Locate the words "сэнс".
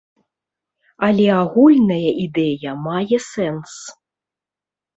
3.29-3.73